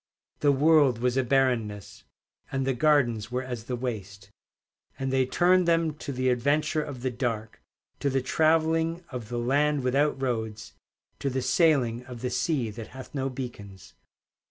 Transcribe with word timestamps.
The 0.39 0.51
world 0.51 0.97
was 0.97 1.15
a 1.15 1.23
barrenness, 1.23 2.05
And 2.51 2.65
the 2.65 2.73
gardens 2.73 3.29
were 3.29 3.43
as 3.43 3.65
the 3.65 3.75
waste. 3.75 4.31
And 4.97 5.13
they 5.13 5.27
turned 5.27 5.67
them 5.67 5.93
to 5.97 6.11
the 6.11 6.29
adventure 6.29 6.81
of 6.81 7.03
the 7.03 7.11
dark, 7.11 7.61
To 7.99 8.09
the 8.09 8.23
travelling 8.23 9.03
of 9.11 9.29
the 9.29 9.37
land 9.37 9.83
without 9.83 10.19
roads, 10.19 10.73
To 11.19 11.29
the 11.29 11.43
sailing 11.43 12.03
of 12.07 12.21
the 12.21 12.31
sea 12.31 12.71
that 12.71 12.87
hath 12.87 13.13
no 13.13 13.29
beacons. 13.29 13.93